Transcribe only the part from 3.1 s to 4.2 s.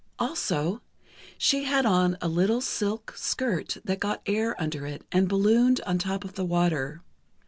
skirt that